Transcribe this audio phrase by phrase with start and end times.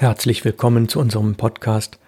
[0.00, 1.98] Herzlich willkommen zu unserem Podcast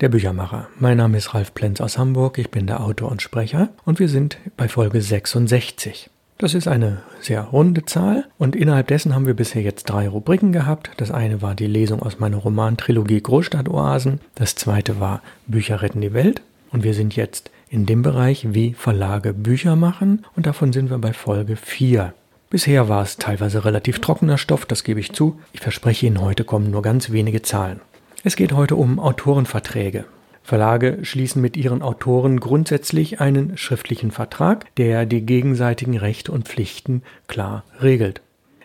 [0.00, 0.68] Der Büchermacher.
[0.78, 4.08] Mein Name ist Ralf Plenz aus Hamburg, ich bin der Autor und Sprecher und wir
[4.08, 6.10] sind bei Folge 66.
[6.38, 10.52] Das ist eine sehr runde Zahl und innerhalb dessen haben wir bisher jetzt drei Rubriken
[10.52, 10.92] gehabt.
[10.98, 16.14] Das eine war die Lesung aus meiner Romantrilogie Großstadtoasen, das zweite war Bücher retten die
[16.14, 20.88] Welt und wir sind jetzt in dem Bereich, wie Verlage Bücher machen und davon sind
[20.88, 22.14] wir bei Folge 4.
[22.52, 25.38] Bisher war es teilweise relativ trockener Stoff, das gebe ich zu.
[25.52, 27.80] Ich verspreche Ihnen, heute kommen nur ganz wenige Zahlen.
[28.24, 30.04] Es geht heute um Autorenverträge.
[30.42, 37.04] Verlage schließen mit ihren Autoren grundsätzlich einen schriftlichen Vertrag, der die gegenseitigen Rechte und Pflichten
[37.28, 38.20] klar regelt.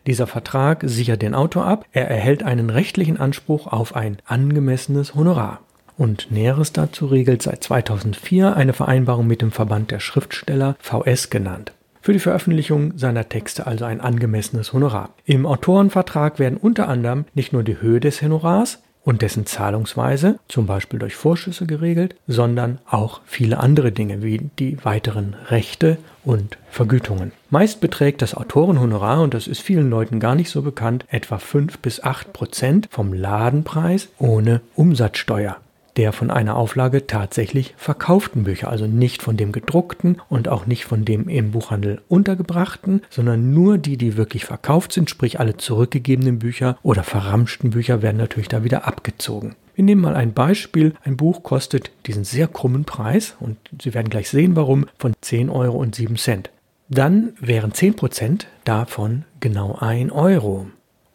[0.08, 5.60] Dieser Vertrag sichert den Autor ab, er erhält einen rechtlichen Anspruch auf ein angemessenes Honorar.
[5.96, 11.75] Und Näheres dazu regelt seit 2004 eine Vereinbarung mit dem Verband der Schriftsteller VS genannt
[12.06, 15.10] für die Veröffentlichung seiner Texte also ein angemessenes Honorar.
[15.26, 20.68] Im Autorenvertrag werden unter anderem nicht nur die Höhe des Honorars und dessen Zahlungsweise, zum
[20.68, 27.32] Beispiel durch Vorschüsse geregelt, sondern auch viele andere Dinge wie die weiteren Rechte und Vergütungen.
[27.50, 31.80] Meist beträgt das Autorenhonorar, und das ist vielen Leuten gar nicht so bekannt, etwa 5
[31.80, 35.58] bis 8 Prozent vom Ladenpreis ohne Umsatzsteuer
[35.98, 40.86] der von einer Auflage tatsächlich verkauften Bücher, also nicht von dem gedruckten und auch nicht
[40.86, 46.40] von dem im Buchhandel untergebrachten, sondern nur die, die wirklich verkauft sind, sprich alle zurückgegebenen
[46.40, 49.56] Bücher oder verramschten Bücher werden natürlich da wieder abgezogen.
[49.76, 50.94] Wir nehmen mal ein Beispiel.
[51.04, 55.50] Ein Buch kostet diesen sehr krummen Preis und Sie werden gleich sehen, warum, von 10
[55.50, 56.50] Euro und 7 Cent.
[56.88, 60.68] Dann wären 10% davon genau 1 Euro.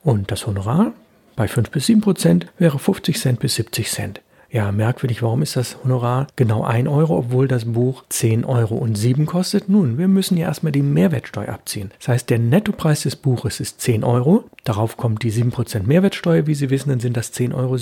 [0.03, 0.93] Und das Honorar
[1.37, 4.21] bei 5 bis 7% wäre 50 Cent bis 70 Cent.
[4.53, 8.97] Ja, merkwürdig, warum ist das Honorar genau 1 Euro, obwohl das Buch 10 Euro und
[8.97, 9.69] 7 kostet?
[9.69, 11.93] Nun, wir müssen ja erstmal die Mehrwertsteuer abziehen.
[11.99, 16.55] Das heißt, der Nettopreis des Buches ist 10 Euro, darauf kommt die 7% Mehrwertsteuer, wie
[16.57, 17.77] Sie wissen, dann sind das 10,07 Euro.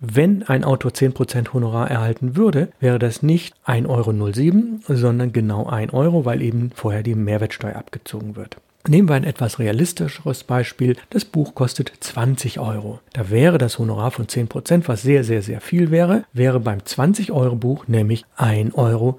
[0.00, 5.92] Wenn ein Autor 10% Honorar erhalten würde, wäre das nicht 1,07 Euro, sondern genau 1
[5.92, 8.56] Euro, weil eben vorher die Mehrwertsteuer abgezogen wird.
[8.88, 10.96] Nehmen wir ein etwas realistischeres Beispiel.
[11.10, 13.00] Das Buch kostet 20 Euro.
[13.12, 17.88] Da wäre das Honorar von 10%, was sehr, sehr, sehr viel wäre, wäre beim 20-Euro-Buch
[17.88, 19.18] nämlich 1,86 Euro,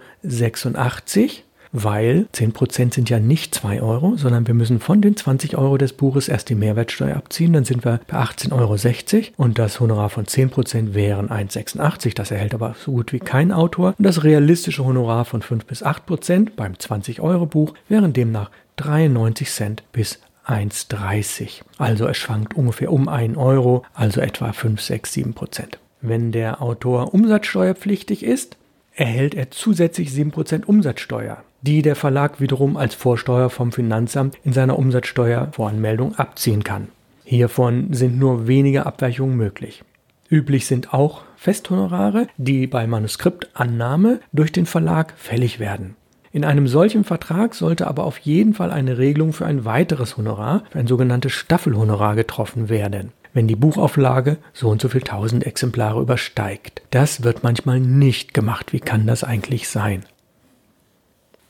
[1.73, 5.93] weil 10% sind ja nicht 2 Euro, sondern wir müssen von den 20 Euro des
[5.93, 7.53] Buches erst die Mehrwertsteuer abziehen.
[7.53, 12.15] Dann sind wir bei 18,60 Euro und das Honorar von 10% wären 1,86.
[12.15, 13.93] Das erhält aber so gut wie kein Autor.
[13.97, 19.49] Und das realistische Honorar von 5 bis 8% beim 20 Euro Buch wären demnach 93
[19.49, 21.61] Cent bis 1,30.
[21.77, 25.79] Also es schwankt ungefähr um 1 Euro, also etwa 5, 6, 7 Prozent.
[26.01, 28.57] Wenn der Autor umsatzsteuerpflichtig ist,
[28.93, 34.77] erhält er zusätzlich 7% Umsatzsteuer, die der Verlag wiederum als Vorsteuer vom Finanzamt in seiner
[34.79, 36.89] Umsatzsteuervoranmeldung abziehen kann.
[37.23, 39.83] Hiervon sind nur wenige Abweichungen möglich.
[40.29, 45.95] Üblich sind auch Festhonorare, die bei Manuskriptannahme durch den Verlag fällig werden.
[46.31, 50.63] In einem solchen Vertrag sollte aber auf jeden Fall eine Regelung für ein weiteres Honorar,
[50.69, 56.01] für ein sogenanntes Staffelhonorar getroffen werden wenn die Buchauflage so und so viel tausend Exemplare
[56.01, 56.81] übersteigt.
[56.91, 58.73] Das wird manchmal nicht gemacht.
[58.73, 60.03] Wie kann das eigentlich sein?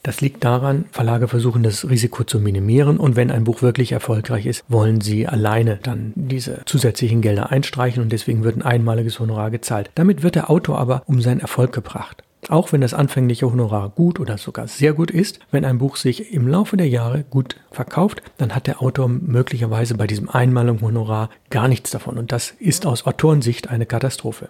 [0.03, 4.48] Das liegt daran, Verlage versuchen das Risiko zu minimieren und wenn ein Buch wirklich erfolgreich
[4.48, 9.52] ist, wollen sie alleine dann diese zusätzlichen Gelder einstreichen und deswegen wird ein einmaliges Honorar
[9.52, 9.92] gezahlt.
[9.94, 12.24] Damit wird der Autor aber um seinen Erfolg gebracht.
[12.50, 16.34] Auch wenn das anfängliche Honorar gut oder sogar sehr gut ist, wenn ein Buch sich
[16.34, 21.30] im Laufe der Jahre gut verkauft, dann hat der Autor möglicherweise bei diesem einmaligen Honorar
[21.50, 22.18] gar nichts davon.
[22.18, 24.50] Und das ist aus Autorensicht eine Katastrophe.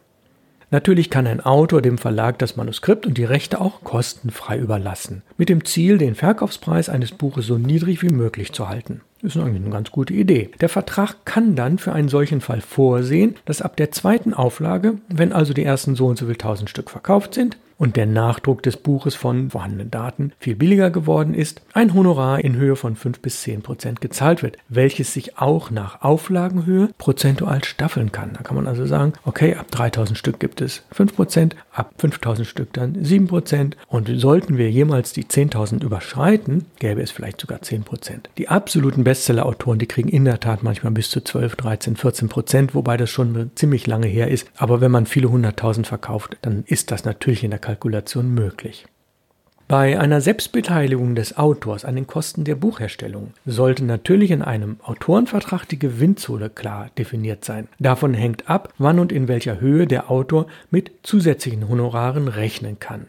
[0.72, 5.50] Natürlich kann ein Autor dem Verlag das Manuskript und die Rechte auch kostenfrei überlassen, mit
[5.50, 9.02] dem Ziel, den Verkaufspreis eines Buches so niedrig wie möglich zu halten.
[9.22, 10.50] Das ist eigentlich eine ganz gute Idee.
[10.62, 15.32] Der Vertrag kann dann für einen solchen Fall vorsehen, dass ab der zweiten Auflage, wenn
[15.32, 18.78] also die ersten so und so viel tausend Stück verkauft sind, und der Nachdruck des
[18.78, 23.42] Buches von vorhandenen Daten viel billiger geworden ist, ein Honorar in Höhe von 5 bis
[23.42, 28.34] 10 Prozent gezahlt wird, welches sich auch nach Auflagenhöhe prozentual staffeln kann.
[28.34, 32.48] Da kann man also sagen, okay, ab 3000 Stück gibt es 5 Prozent, ab 5000
[32.48, 37.64] Stück dann 7 Prozent und sollten wir jemals die 10.000 überschreiten, gäbe es vielleicht sogar
[37.64, 38.30] 10 Prozent.
[38.38, 42.74] Die absoluten Bestseller-Autoren, die kriegen in der Tat manchmal bis zu 12, 13, 14 Prozent,
[42.74, 44.50] wobei das schon ziemlich lange her ist.
[44.56, 48.86] Aber wenn man viele hunderttausend verkauft, dann ist das natürlich in der Kalkulation möglich.
[49.68, 55.66] Bei einer Selbstbeteiligung des Autors an den Kosten der Buchherstellung sollte natürlich in einem Autorenvertrag
[55.66, 57.68] die Gewinnzone klar definiert sein.
[57.80, 63.08] Davon hängt ab, wann und in welcher Höhe der Autor mit zusätzlichen Honoraren rechnen kann.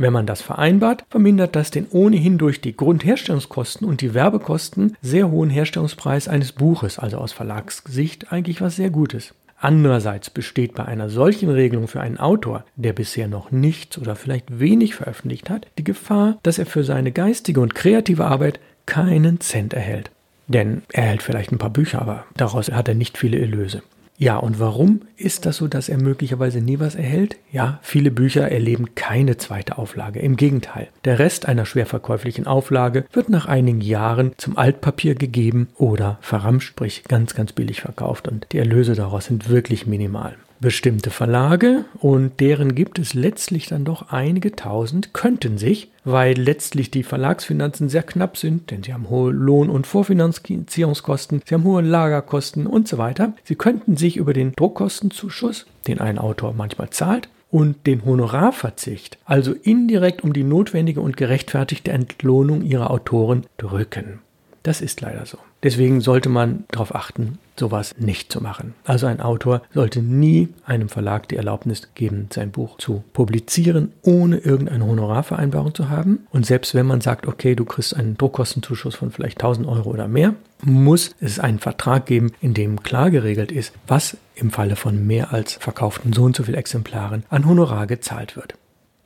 [0.00, 5.28] Wenn man das vereinbart, vermindert das den ohnehin durch die Grundherstellungskosten und die Werbekosten sehr
[5.28, 9.34] hohen Herstellungspreis eines Buches, also aus Verlagssicht eigentlich was sehr Gutes.
[9.60, 14.60] Andererseits besteht bei einer solchen Regelung für einen Autor, der bisher noch nichts oder vielleicht
[14.60, 19.74] wenig veröffentlicht hat, die Gefahr, dass er für seine geistige und kreative Arbeit keinen Cent
[19.74, 20.12] erhält.
[20.46, 23.82] Denn er erhält vielleicht ein paar Bücher, aber daraus hat er nicht viele Erlöse.
[24.20, 27.36] Ja, und warum ist das so, dass er möglicherweise nie was erhält?
[27.52, 30.18] Ja, viele Bücher erleben keine zweite Auflage.
[30.18, 35.68] Im Gegenteil, der Rest einer schwer verkäuflichen Auflage wird nach einigen Jahren zum Altpapier gegeben
[35.76, 41.10] oder verramscht, sprich ganz, ganz billig verkauft und die Erlöse daraus sind wirklich minimal bestimmte
[41.10, 47.02] Verlage und deren gibt es letztlich dann doch einige tausend, könnten sich, weil letztlich die
[47.02, 52.66] Verlagsfinanzen sehr knapp sind, denn sie haben hohe Lohn- und Vorfinanzierungskosten, sie haben hohe Lagerkosten
[52.66, 57.86] und so weiter, sie könnten sich über den Druckkostenzuschuss, den ein Autor manchmal zahlt, und
[57.86, 64.20] den Honorarverzicht, also indirekt um die notwendige und gerechtfertigte Entlohnung ihrer Autoren drücken.
[64.68, 65.38] Das ist leider so.
[65.62, 68.74] Deswegen sollte man darauf achten, sowas nicht zu machen.
[68.84, 74.36] Also ein Autor sollte nie einem Verlag die Erlaubnis geben, sein Buch zu publizieren, ohne
[74.36, 76.26] irgendeine Honorarvereinbarung zu haben.
[76.32, 80.06] Und selbst wenn man sagt, okay, du kriegst einen Druckkostenzuschuss von vielleicht 1000 Euro oder
[80.06, 85.06] mehr, muss es einen Vertrag geben, in dem klar geregelt ist, was im Falle von
[85.06, 88.52] mehr als verkauften so und so viel Exemplaren an Honorar gezahlt wird.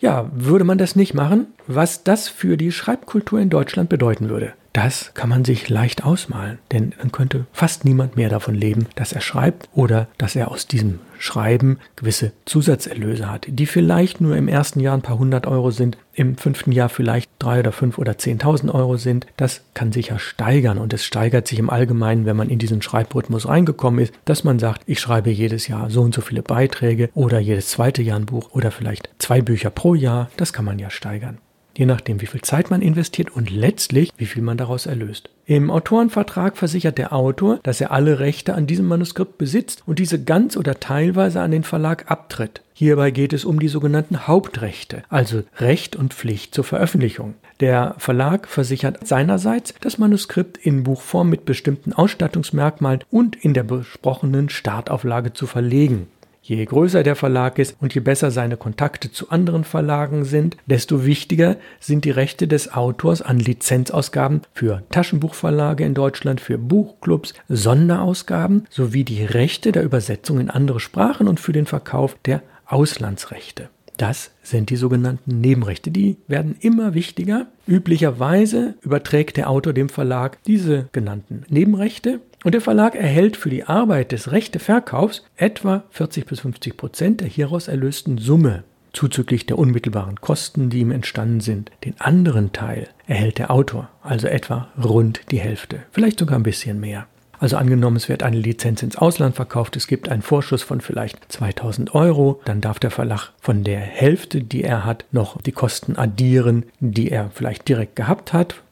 [0.01, 4.55] Ja, würde man das nicht machen, was das für die Schreibkultur in Deutschland bedeuten würde.
[4.73, 9.13] Das kann man sich leicht ausmalen, denn dann könnte fast niemand mehr davon leben, dass
[9.13, 14.49] er schreibt oder dass er aus diesem Schreiben gewisse Zusatzerlöse hat, die vielleicht nur im
[14.49, 18.17] ersten Jahr ein paar hundert Euro sind, im fünften Jahr vielleicht drei oder fünf oder
[18.17, 19.27] zehntausend Euro sind.
[19.37, 22.81] Das kann sich ja steigern und es steigert sich im Allgemeinen, wenn man in diesen
[22.81, 27.11] Schreibrhythmus reingekommen ist, dass man sagt, ich schreibe jedes Jahr so und so viele Beiträge
[27.15, 30.31] oder jedes zweite Jahr ein Buch oder vielleicht zwei Bücher pro Jahr.
[30.39, 31.39] Das kann man ja steigern
[31.77, 35.31] je nachdem, wie viel Zeit man investiert und letztlich, wie viel man daraus erlöst.
[35.47, 40.23] Im Autorenvertrag versichert der Autor, dass er alle Rechte an diesem Manuskript besitzt und diese
[40.23, 42.63] ganz oder teilweise an den Verlag abtritt.
[42.75, 47.35] Hierbei geht es um die sogenannten Hauptrechte, also Recht und Pflicht zur Veröffentlichung.
[47.61, 54.49] Der Verlag versichert seinerseits, das Manuskript in Buchform mit bestimmten Ausstattungsmerkmalen und in der besprochenen
[54.49, 56.09] Startauflage zu verlegen.
[56.45, 61.07] Je größer der Verlag ist und je besser seine Kontakte zu anderen Verlagen sind, desto
[61.07, 68.67] wichtiger sind die Rechte des Autors an Lizenzausgaben für Taschenbuchverlage in Deutschland, für Buchclubs, Sonderausgaben
[68.71, 73.69] sowie die Rechte der Übersetzung in andere Sprachen und für den Verkauf der Auslandsrechte.
[73.97, 75.93] Das sind die sogenannten Nebenrechte.
[75.93, 77.47] Die werden immer wichtiger.
[77.69, 83.65] Üblicherweise überträgt der Autor dem Verlag diese genannten Nebenrechte und der Verlag erhält für die
[83.65, 90.21] Arbeit des Rechteverkaufs etwa 40 bis 50 Prozent der hieraus erlösten Summe zuzüglich der unmittelbaren
[90.21, 91.71] Kosten, die ihm entstanden sind.
[91.85, 96.79] Den anderen Teil erhält der Autor, also etwa rund die Hälfte, vielleicht sogar ein bisschen
[96.81, 97.07] mehr.
[97.39, 101.33] Also angenommen, es wird eine Lizenz ins Ausland verkauft, es gibt einen Vorschuss von vielleicht
[101.33, 105.97] 2000 Euro, dann darf der Verlag von der Hälfte, die er hat, noch die Kosten
[105.97, 108.63] addieren, die er vielleicht direkt gehabt hat,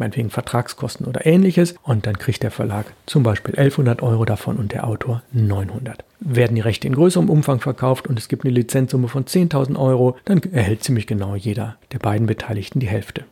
[0.00, 4.72] meinetwegen Vertragskosten oder ähnliches, und dann kriegt der Verlag zum Beispiel 1100 Euro davon und
[4.72, 6.04] der Autor 900.
[6.18, 10.16] Werden die Rechte in größerem Umfang verkauft und es gibt eine Lizenzsumme von 10.000 Euro,
[10.24, 13.24] dann erhält ziemlich genau jeder der beiden Beteiligten die Hälfte.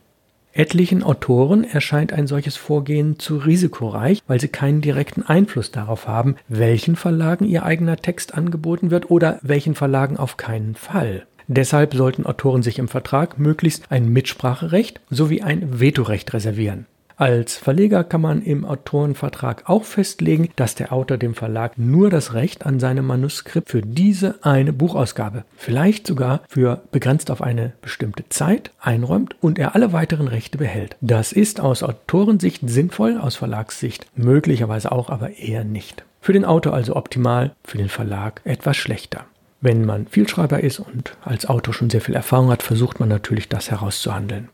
[0.53, 6.37] Etlichen Autoren erscheint ein solches Vorgehen zu risikoreich, weil sie keinen direkten Einfluss darauf haben,
[6.49, 11.27] welchen Verlagen ihr eigener Text angeboten wird oder welchen Verlagen auf keinen Fall.
[11.49, 16.87] Deshalb sollten Autoren sich im Vertrag möglichst ein Mitspracherecht sowie ein Vetorecht reservieren.
[17.17, 22.33] Als Verleger kann man im Autorenvertrag auch festlegen, dass der Autor dem Verlag nur das
[22.33, 28.29] Recht an seinem Manuskript für diese eine Buchausgabe, vielleicht sogar für begrenzt auf eine bestimmte
[28.29, 30.97] Zeit, einräumt und er alle weiteren Rechte behält.
[31.01, 36.05] Das ist aus Autorensicht sinnvoll, aus Verlagssicht möglicherweise auch, aber eher nicht.
[36.21, 39.25] Für den Autor also optimal, für den Verlag etwas schlechter.
[39.61, 43.49] Wenn man Vielschreiber ist und als Autor schon sehr viel Erfahrung hat, versucht man natürlich,
[43.49, 44.49] das herauszuhandeln.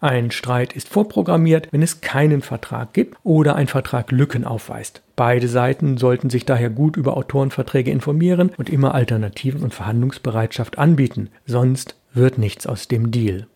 [0.00, 5.02] Ein Streit ist vorprogrammiert, wenn es keinen Vertrag gibt oder ein Vertrag Lücken aufweist.
[5.14, 11.28] Beide Seiten sollten sich daher gut über Autorenverträge informieren und immer Alternativen und Verhandlungsbereitschaft anbieten,
[11.44, 13.46] sonst wird nichts aus dem Deal.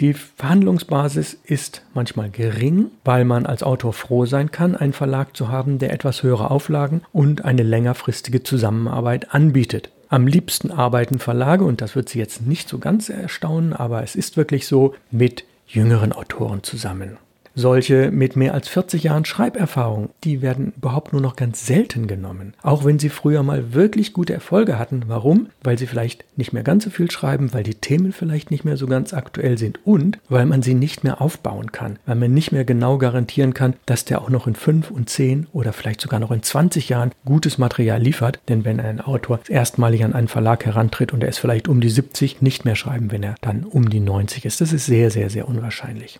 [0.00, 5.50] Die Verhandlungsbasis ist manchmal gering, weil man als Autor froh sein kann, einen Verlag zu
[5.50, 9.90] haben, der etwas höhere Auflagen und eine längerfristige Zusammenarbeit anbietet.
[10.08, 14.14] Am liebsten arbeiten Verlage, und das wird Sie jetzt nicht so ganz erstaunen, aber es
[14.16, 17.16] ist wirklich so, mit jüngeren Autoren zusammen.
[17.56, 22.54] Solche mit mehr als 40 Jahren Schreiberfahrung, die werden überhaupt nur noch ganz selten genommen.
[22.62, 25.04] Auch wenn sie früher mal wirklich gute Erfolge hatten.
[25.06, 25.50] Warum?
[25.62, 28.76] Weil sie vielleicht nicht mehr ganz so viel schreiben, weil die Themen vielleicht nicht mehr
[28.76, 32.50] so ganz aktuell sind und weil man sie nicht mehr aufbauen kann, weil man nicht
[32.50, 36.18] mehr genau garantieren kann, dass der auch noch in 5 und 10 oder vielleicht sogar
[36.18, 38.40] noch in 20 Jahren gutes Material liefert.
[38.48, 41.88] Denn wenn ein Autor erstmalig an einen Verlag herantritt und er ist vielleicht um die
[41.88, 44.60] 70, nicht mehr schreiben, wenn er dann um die 90 ist.
[44.60, 46.18] Das ist sehr, sehr, sehr unwahrscheinlich.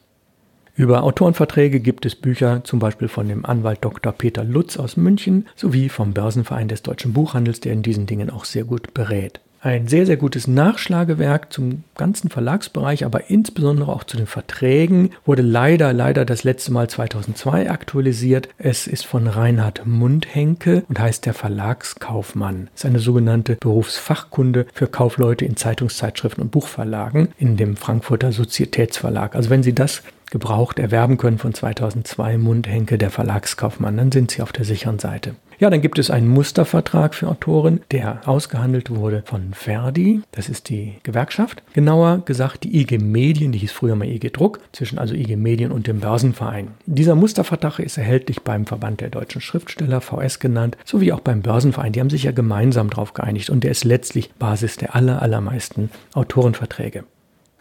[0.76, 4.12] Über Autorenverträge gibt es Bücher zum Beispiel von dem Anwalt Dr.
[4.12, 8.44] Peter Lutz aus München sowie vom Börsenverein des deutschen Buchhandels, der in diesen Dingen auch
[8.44, 9.38] sehr gut berät.
[9.60, 15.40] Ein sehr, sehr gutes Nachschlagewerk zum ganzen Verlagsbereich, aber insbesondere auch zu den Verträgen, wurde
[15.40, 18.48] leider, leider das letzte Mal 2002 aktualisiert.
[18.58, 22.68] Es ist von Reinhard Mundhenke und heißt der Verlagskaufmann.
[22.74, 29.34] Es ist eine sogenannte Berufsfachkunde für Kaufleute in Zeitungszeitschriften und Buchverlagen in dem Frankfurter Sozietätsverlag.
[29.34, 30.02] Also wenn Sie das
[30.34, 33.96] gebraucht erwerben können von 2002 Mundhenke, der Verlagskaufmann.
[33.96, 35.36] Dann sind Sie auf der sicheren Seite.
[35.60, 40.68] Ja, dann gibt es einen Mustervertrag für Autoren, der ausgehandelt wurde von Verdi, das ist
[40.70, 41.62] die Gewerkschaft.
[41.72, 45.70] Genauer gesagt die IG Medien, die hieß früher mal IG Druck, zwischen also IG Medien
[45.70, 46.72] und dem Börsenverein.
[46.86, 51.92] Dieser Mustervertrag ist erhältlich beim Verband der deutschen Schriftsteller, VS genannt, sowie auch beim Börsenverein.
[51.92, 55.90] Die haben sich ja gemeinsam darauf geeinigt und der ist letztlich Basis der aller, allermeisten
[56.12, 57.04] Autorenverträge.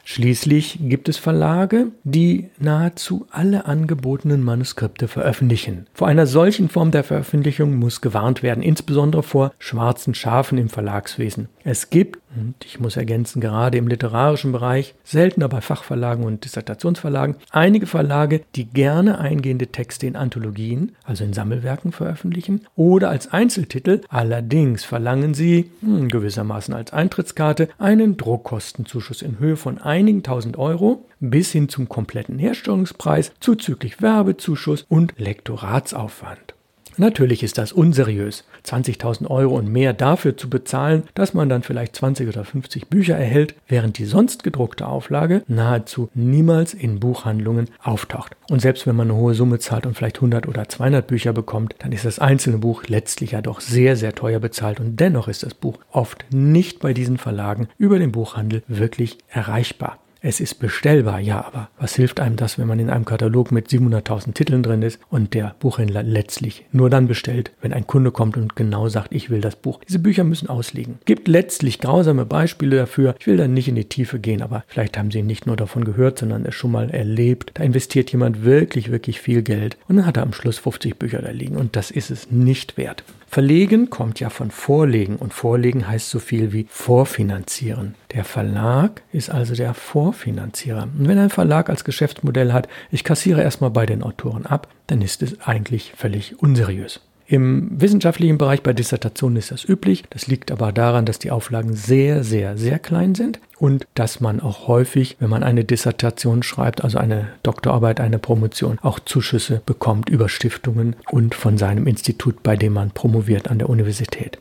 [0.05, 5.88] Schließlich gibt es Verlage, die nahezu alle angebotenen Manuskripte veröffentlichen.
[5.93, 11.48] Vor einer solchen Form der Veröffentlichung muss gewarnt werden, insbesondere vor schwarzen Schafen im Verlagswesen.
[11.63, 17.38] Es gibt, und ich muss ergänzen, gerade im literarischen Bereich, seltener bei Fachverlagen und Dissertationsverlagen,
[17.51, 24.01] einige Verlage, die gerne eingehende Texte in Anthologien, also in Sammelwerken veröffentlichen, oder als Einzeltitel.
[24.10, 31.05] Allerdings verlangen sie, hm, gewissermaßen als Eintrittskarte, einen Druckkostenzuschuss in Höhe von einigen tausend Euro
[31.19, 36.52] bis hin zum kompletten Herstellungspreis zuzüglich Werbezuschuss und Lektoratsaufwand.
[36.97, 41.95] Natürlich ist das unseriös, 20.000 Euro und mehr dafür zu bezahlen, dass man dann vielleicht
[41.95, 48.35] 20 oder 50 Bücher erhält, während die sonst gedruckte Auflage nahezu niemals in Buchhandlungen auftaucht.
[48.50, 51.75] Und selbst wenn man eine hohe Summe zahlt und vielleicht 100 oder 200 Bücher bekommt,
[51.79, 55.43] dann ist das einzelne Buch letztlich ja doch sehr, sehr teuer bezahlt und dennoch ist
[55.43, 60.02] das Buch oft nicht bei diesen Verlagen über den Buchhandel wirklich erreichbar.
[60.25, 63.68] Es ist bestellbar, ja, aber was hilft einem das, wenn man in einem Katalog mit
[63.68, 68.38] 700.000 Titeln drin ist und der Buchhändler letztlich nur dann bestellt, wenn ein Kunde kommt
[68.38, 69.82] und genau sagt, ich will das Buch.
[69.86, 70.98] Diese Bücher müssen ausliegen.
[71.03, 73.15] Gibt letztlich grausame Beispiele dafür.
[73.20, 75.84] Ich will da nicht in die Tiefe gehen, aber vielleicht haben Sie nicht nur davon
[75.84, 77.51] gehört, sondern es schon mal erlebt.
[77.56, 81.22] Da investiert jemand wirklich, wirklich viel Geld und dann hat er am Schluss 50 Bücher
[81.22, 83.03] da liegen und das ist es nicht wert.
[83.33, 87.95] Verlegen kommt ja von Vorlegen und Vorlegen heißt so viel wie Vorfinanzieren.
[88.11, 90.83] Der Verlag ist also der Vorfinanzierer.
[90.83, 95.01] Und wenn ein Verlag als Geschäftsmodell hat, ich kassiere erstmal bei den Autoren ab, dann
[95.01, 97.01] ist es eigentlich völlig unseriös.
[97.33, 100.03] Im wissenschaftlichen Bereich bei Dissertationen ist das üblich.
[100.11, 104.39] Das liegt aber daran, dass die Auflagen sehr, sehr, sehr klein sind und dass man
[104.39, 110.09] auch häufig, wenn man eine Dissertation schreibt, also eine Doktorarbeit, eine Promotion, auch Zuschüsse bekommt
[110.09, 114.37] über Stiftungen und von seinem Institut, bei dem man promoviert an der Universität.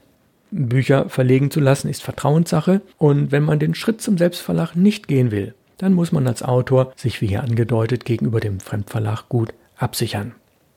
[0.51, 5.31] Bücher verlegen zu lassen ist Vertrauenssache und wenn man den Schritt zum Selbstverlag nicht gehen
[5.31, 10.35] will, dann muss man als Autor sich wie hier angedeutet gegenüber dem Fremdverlag gut absichern.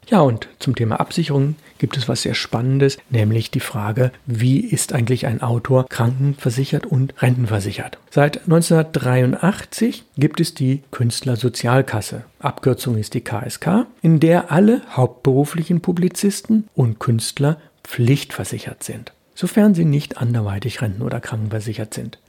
[0.08, 4.94] Ja, und zum Thema Absicherung gibt es was sehr Spannendes, nämlich die Frage, wie ist
[4.94, 7.98] eigentlich ein Autor krankenversichert und rentenversichert?
[8.12, 16.68] Seit 1983 gibt es die Künstlersozialkasse, Abkürzung ist die KSK, in der alle hauptberuflichen Publizisten
[16.76, 22.20] und Künstler pflichtversichert sind, sofern sie nicht anderweitig renten- oder krankenversichert sind.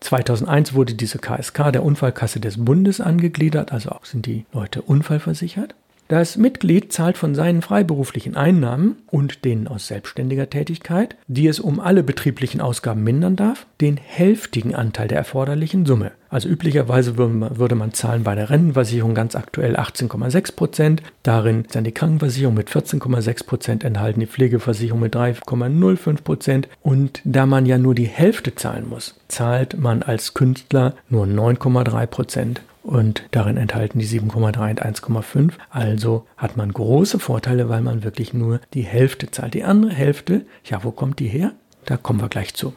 [0.00, 5.74] 2001 wurde diese KSK der Unfallkasse des Bundes angegliedert, also auch sind die Leute unfallversichert.
[6.12, 11.80] Das Mitglied zahlt von seinen freiberuflichen Einnahmen und denen aus selbstständiger Tätigkeit, die es um
[11.80, 16.12] alle betrieblichen Ausgaben mindern darf, den hälftigen Anteil der erforderlichen Summe.
[16.28, 21.02] Also üblicherweise würde man zahlen bei der Rentenversicherung ganz aktuell 18,6 Prozent.
[21.22, 26.68] Darin dann die Krankenversicherung mit 14,6 Prozent enthalten, die Pflegeversicherung mit 3,05 Prozent.
[26.82, 32.06] Und da man ja nur die Hälfte zahlen muss, zahlt man als Künstler nur 9,3
[32.06, 35.52] Prozent und darin enthalten die 7,3 und 1,5.
[35.70, 39.54] Also hat man große Vorteile, weil man wirklich nur die Hälfte zahlt.
[39.54, 41.52] Die andere Hälfte, ja, wo kommt die her?
[41.84, 42.72] Da kommen wir gleich zu.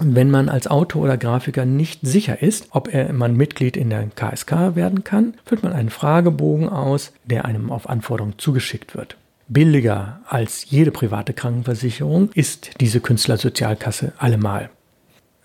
[0.00, 4.06] Wenn man als Autor oder Grafiker nicht sicher ist, ob er, man Mitglied in der
[4.06, 9.16] KSK werden kann, füllt man einen Fragebogen aus, der einem auf Anforderung zugeschickt wird.
[9.48, 14.70] Billiger als jede private Krankenversicherung ist diese Künstlersozialkasse allemal.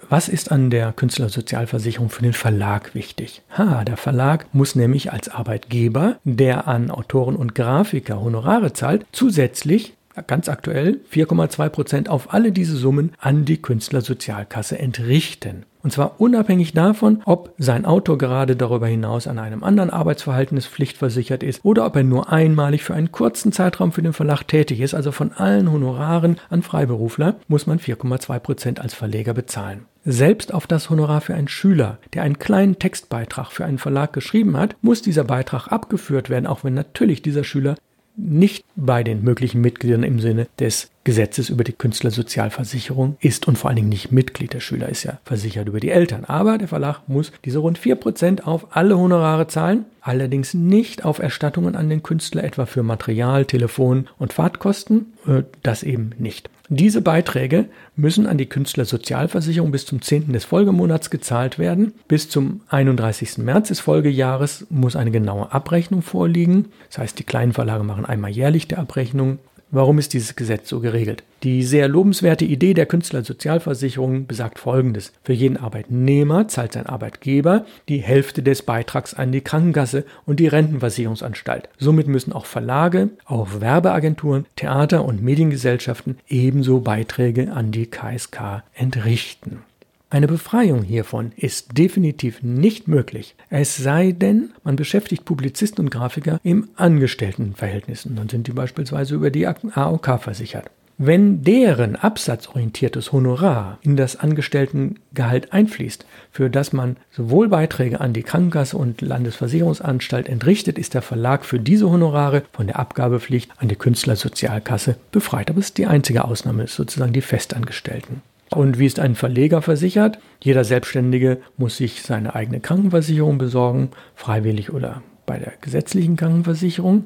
[0.09, 3.41] Was ist an der Künstlersozialversicherung für den Verlag wichtig?
[3.57, 9.95] Ha, der Verlag muss nämlich als Arbeitgeber, der an Autoren und Grafiker Honorare zahlt, zusätzlich
[10.25, 15.65] ganz aktuell 4,2 Prozent auf alle diese Summen an die Künstlersozialkasse entrichten.
[15.87, 21.43] Und zwar unabhängig davon, ob sein Autor gerade darüber hinaus an einem anderen Arbeitsverhältnis pflichtversichert
[21.43, 24.93] ist oder ob er nur einmalig für einen kurzen Zeitraum für den Verlag tätig ist.
[24.93, 29.85] Also von allen Honoraren an Freiberufler muss man 4,2 Prozent als Verleger bezahlen.
[30.03, 34.57] Selbst auf das Honorar für einen Schüler, der einen kleinen Textbeitrag für einen Verlag geschrieben
[34.57, 37.75] hat, muss dieser Beitrag abgeführt werden, auch wenn natürlich dieser Schüler
[38.17, 43.69] nicht bei den möglichen Mitgliedern im Sinne des Gesetzes über die Künstlersozialversicherung ist und vor
[43.69, 44.51] allen Dingen nicht Mitglied.
[44.51, 46.25] Der Schüler ist ja versichert über die Eltern.
[46.25, 51.77] Aber der Verlag muss diese rund 4% auf alle Honorare zahlen, allerdings nicht auf Erstattungen
[51.77, 55.13] an den Künstler, etwa für Material, Telefon und Fahrtkosten.
[55.25, 56.49] Äh, das eben nicht.
[56.67, 60.33] Diese Beiträge müssen an die Künstlersozialversicherung bis zum 10.
[60.33, 61.93] des Folgemonats gezahlt werden.
[62.09, 63.37] Bis zum 31.
[63.37, 66.65] März des Folgejahres muss eine genaue Abrechnung vorliegen.
[66.89, 70.79] Das heißt, die kleinen Verlage machen einmal jährlich die Abrechnung Warum ist dieses Gesetz so
[70.79, 71.23] geregelt?
[71.43, 75.11] Die sehr lobenswerte Idee der Künstlersozialversicherung besagt Folgendes.
[75.23, 80.47] Für jeden Arbeitnehmer zahlt sein Arbeitgeber die Hälfte des Beitrags an die Krankenkasse und die
[80.47, 81.67] Rentenversicherungsanstalt.
[81.77, 89.63] Somit müssen auch Verlage, auch Werbeagenturen, Theater und Mediengesellschaften ebenso Beiträge an die KSK entrichten.
[90.09, 96.39] Eine Befreiung hiervon ist definitiv nicht möglich, es sei denn, man beschäftigt Publizisten und Grafiker
[96.43, 100.69] im Angestelltenverhältnis und dann sind die beispielsweise über die AOK versichert.
[100.97, 108.23] Wenn deren absatzorientiertes Honorar in das Angestelltengehalt einfließt, für das man sowohl Beiträge an die
[108.23, 113.75] Krankenkasse und Landesversicherungsanstalt entrichtet, ist der Verlag für diese Honorare von der Abgabepflicht an die
[113.75, 115.51] Künstlersozialkasse befreit.
[115.51, 118.21] Aber es ist die einzige Ausnahme, sozusagen die Festangestellten.
[118.49, 120.19] Und wie ist ein Verleger versichert?
[120.41, 127.05] Jeder Selbstständige muss sich seine eigene Krankenversicherung besorgen, freiwillig oder bei der gesetzlichen Krankenversicherung.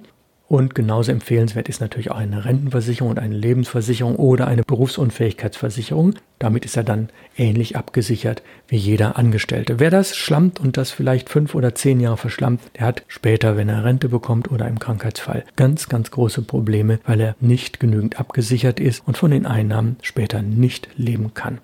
[0.52, 6.16] Und genauso empfehlenswert ist natürlich auch eine Rentenversicherung und eine Lebensversicherung oder eine Berufsunfähigkeitsversicherung.
[6.40, 9.80] Damit ist er dann ähnlich abgesichert wie jeder Angestellte.
[9.80, 13.70] Wer das schlammt und das vielleicht fünf oder zehn Jahre verschlammt, der hat später, wenn
[13.70, 18.82] er Rente bekommt oder im Krankheitsfall, ganz, ganz große Probleme, weil er nicht genügend abgesichert
[18.82, 21.60] ist und von den Einnahmen später nicht leben kann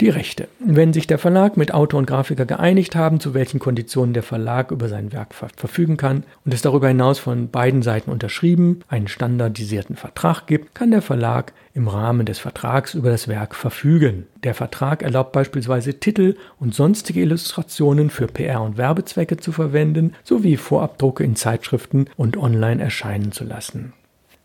[0.00, 0.48] die Rechte.
[0.58, 4.70] Wenn sich der Verlag mit Autor und Grafiker geeinigt haben, zu welchen Konditionen der Verlag
[4.70, 9.08] über sein Werk ver verfügen kann und es darüber hinaus von beiden Seiten unterschrieben einen
[9.08, 14.26] standardisierten Vertrag gibt, kann der Verlag im Rahmen des Vertrags über das Werk verfügen.
[14.42, 20.56] Der Vertrag erlaubt beispielsweise Titel und sonstige Illustrationen für PR- und Werbezwecke zu verwenden, sowie
[20.56, 23.92] Vorabdrucke in Zeitschriften und online erscheinen zu lassen.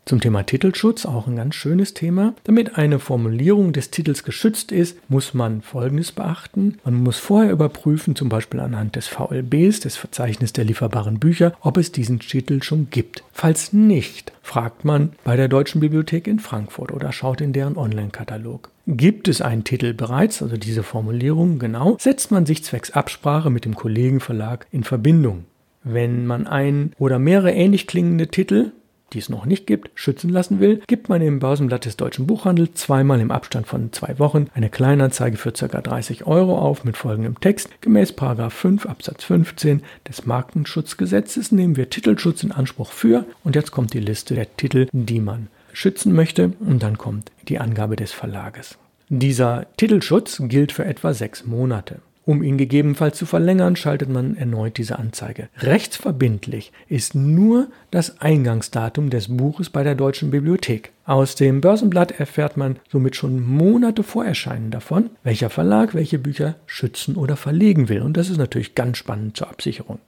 [0.08, 2.32] Zum Thema Titelschutz auch ein ganz schönes Thema.
[2.44, 6.78] Damit eine Formulierung des Titels geschützt ist, muss man Folgendes beachten.
[6.84, 11.76] Man muss vorher überprüfen, zum Beispiel anhand des VLBs, des Verzeichnisses der lieferbaren Bücher, ob
[11.76, 13.24] es diesen Titel schon gibt.
[13.32, 18.70] Falls nicht, fragt man bei der Deutschen Bibliothek in Frankfurt oder schaut in deren Online-Katalog.
[18.86, 23.64] Gibt es einen Titel bereits, also diese Formulierung genau, setzt man sich zwecks Absprache mit
[23.64, 25.46] dem Kollegenverlag in Verbindung.
[25.82, 28.70] Wenn man ein oder mehrere ähnlich klingende Titel
[29.12, 32.74] die es noch nicht gibt, schützen lassen will, gibt man im Börsenblatt des Deutschen Buchhandels
[32.74, 35.80] zweimal im Abstand von zwei Wochen eine Kleinanzeige für ca.
[35.80, 37.70] 30 Euro auf mit folgendem Text.
[37.80, 43.94] Gemäß 5 Absatz 15 des Markenschutzgesetzes nehmen wir Titelschutz in Anspruch für und jetzt kommt
[43.94, 48.78] die Liste der Titel, die man schützen möchte und dann kommt die Angabe des Verlages.
[49.08, 52.00] Dieser Titelschutz gilt für etwa sechs Monate.
[52.26, 55.48] Um ihn gegebenenfalls zu verlängern, schaltet man erneut diese Anzeige.
[55.58, 60.90] Rechtsverbindlich ist nur das Eingangsdatum des Buches bei der Deutschen Bibliothek.
[61.04, 66.56] Aus dem Börsenblatt erfährt man somit schon Monate vor Erscheinen davon, welcher Verlag welche Bücher
[66.66, 68.02] schützen oder verlegen will.
[68.02, 70.00] Und das ist natürlich ganz spannend zur Absicherung.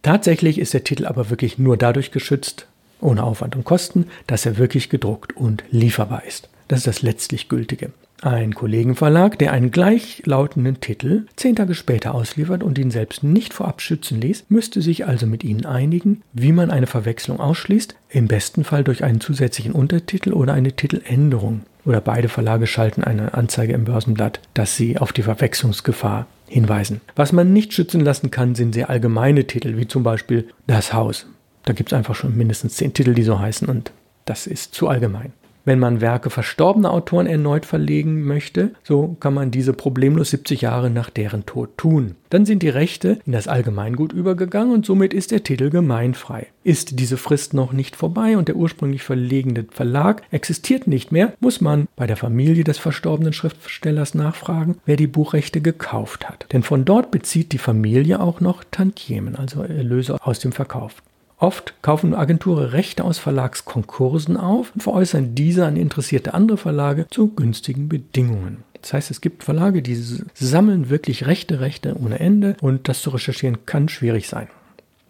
[0.00, 2.66] Tatsächlich ist der Titel aber wirklich nur dadurch geschützt,
[3.02, 6.48] ohne Aufwand und Kosten, dass er wirklich gedruckt und lieferbar ist.
[6.68, 7.90] Das ist das letztlich Gültige.
[8.22, 13.80] Ein Kollegenverlag, der einen gleichlautenden Titel zehn Tage später ausliefert und ihn selbst nicht vorab
[13.80, 18.64] schützen ließ, müsste sich also mit ihnen einigen, wie man eine Verwechslung ausschließt, im besten
[18.64, 21.62] Fall durch einen zusätzlichen Untertitel oder eine Titeländerung.
[21.86, 27.00] Oder beide Verlage schalten eine Anzeige im Börsenblatt, dass sie auf die Verwechslungsgefahr hinweisen.
[27.16, 31.24] Was man nicht schützen lassen kann, sind sehr allgemeine Titel, wie zum Beispiel Das Haus.
[31.64, 33.92] Da gibt es einfach schon mindestens zehn Titel, die so heißen und
[34.26, 35.32] das ist zu allgemein.
[35.64, 40.90] Wenn man Werke verstorbener Autoren erneut verlegen möchte, so kann man diese problemlos 70 Jahre
[40.90, 42.16] nach deren Tod tun.
[42.30, 46.46] Dann sind die Rechte in das Allgemeingut übergegangen und somit ist der Titel gemeinfrei.
[46.62, 51.60] Ist diese Frist noch nicht vorbei und der ursprünglich verlegende Verlag existiert nicht mehr, muss
[51.60, 56.46] man bei der Familie des verstorbenen Schriftstellers nachfragen, wer die Buchrechte gekauft hat.
[56.52, 61.02] Denn von dort bezieht die Familie auch noch Tantiemen, also Erlöse aus dem Verkauf.
[61.40, 67.28] Oft kaufen Agenturen Rechte aus Verlagskonkursen auf und veräußern diese an interessierte andere Verlage zu
[67.28, 68.62] günstigen Bedingungen.
[68.82, 69.94] Das heißt, es gibt Verlage, die
[70.34, 74.48] sammeln wirklich Rechte, Rechte ohne Ende und das zu recherchieren kann schwierig sein.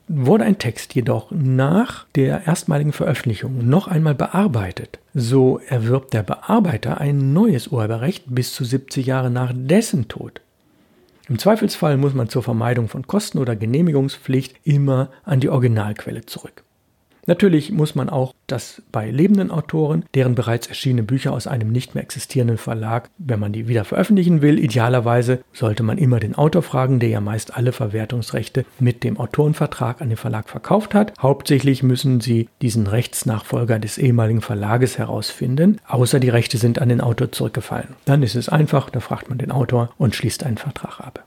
[0.06, 7.00] Wurde ein Text jedoch nach der erstmaligen Veröffentlichung noch einmal bearbeitet, so erwirbt der Bearbeiter
[7.00, 10.40] ein neues Urheberrecht bis zu 70 Jahre nach dessen Tod.
[11.30, 16.64] Im Zweifelsfall muss man zur Vermeidung von Kosten oder Genehmigungspflicht immer an die Originalquelle zurück.
[17.26, 21.94] Natürlich muss man auch das bei lebenden Autoren, deren bereits erschienene Bücher aus einem nicht
[21.94, 26.62] mehr existierenden Verlag, wenn man die wieder veröffentlichen will, idealerweise sollte man immer den Autor
[26.62, 31.12] fragen, der ja meist alle Verwertungsrechte mit dem Autorenvertrag an den Verlag verkauft hat.
[31.20, 37.00] Hauptsächlich müssen sie diesen Rechtsnachfolger des ehemaligen Verlages herausfinden, außer die Rechte sind an den
[37.00, 37.94] Autor zurückgefallen.
[38.04, 41.24] Dann ist es einfach, da fragt man den Autor und schließt einen Vertrag ab.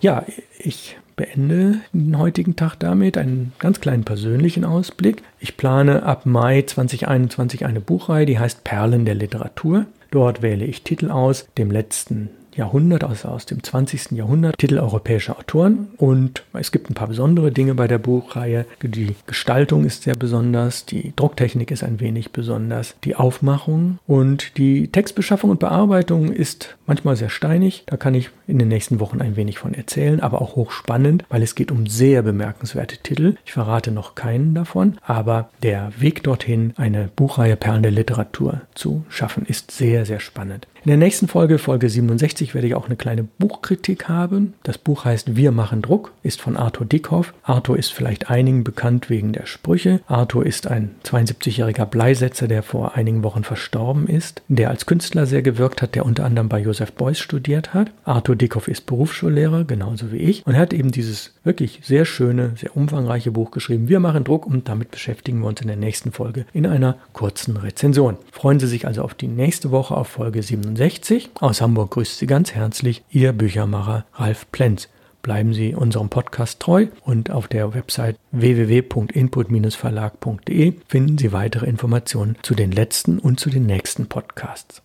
[0.00, 0.24] Ja,
[0.58, 5.22] ich beende den heutigen Tag damit, einen ganz kleinen persönlichen Ausblick.
[5.40, 9.86] Ich plane ab Mai 2021 eine Buchreihe, die heißt Perlen der Literatur.
[10.10, 14.12] Dort wähle ich Titel aus dem letzten Jahrhundert, also aus dem 20.
[14.12, 15.88] Jahrhundert, Titel europäischer Autoren.
[15.96, 18.66] Und es gibt ein paar besondere Dinge bei der Buchreihe.
[18.82, 24.88] Die Gestaltung ist sehr besonders, die Drucktechnik ist ein wenig besonders, die Aufmachung und die
[24.88, 27.84] Textbeschaffung und Bearbeitung ist manchmal sehr steinig.
[27.86, 31.42] Da kann ich in den nächsten Wochen ein wenig von erzählen, aber auch hochspannend, weil
[31.42, 33.36] es geht um sehr bemerkenswerte Titel.
[33.44, 39.04] Ich verrate noch keinen davon, aber der Weg dorthin, eine Buchreihe Perlen der Literatur zu
[39.08, 40.66] schaffen, ist sehr, sehr spannend.
[40.84, 44.54] In der nächsten Folge, Folge 67, werde ich auch eine kleine Buchkritik haben.
[44.64, 47.34] Das Buch heißt Wir machen Druck, ist von Arthur Dickhoff.
[47.44, 50.00] Arthur ist vielleicht einigen bekannt wegen der Sprüche.
[50.08, 55.42] Arthur ist ein 72-jähriger Bleisetzer, der vor einigen Wochen verstorben ist, der als Künstler sehr
[55.42, 57.92] gewirkt hat, der unter anderem bei Joseph Beuys studiert hat.
[58.02, 62.76] Arthur Dickhoff ist Berufsschullehrer, genauso wie ich, und hat eben dieses wirklich sehr schöne, sehr
[62.76, 63.88] umfangreiche Buch geschrieben.
[63.88, 67.56] Wir machen Druck und damit beschäftigen wir uns in der nächsten Folge in einer kurzen
[67.56, 68.16] Rezension.
[68.32, 70.71] Freuen Sie sich also auf die nächste Woche auf Folge 67.
[70.72, 71.30] 1960.
[71.40, 74.88] Aus Hamburg grüßt Sie ganz herzlich Ihr Büchermacher Ralf Plenz.
[75.20, 82.54] Bleiben Sie unserem Podcast treu und auf der Website www.input-verlag.de finden Sie weitere Informationen zu
[82.54, 84.80] den letzten und zu den nächsten Podcasts.